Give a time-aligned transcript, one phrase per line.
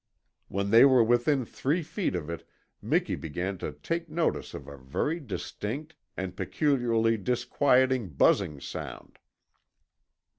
[0.47, 2.43] When they were within three feet of it
[2.81, 9.19] Miki began to take notice of a very distinct and peculiarly disquieting buzzing sound.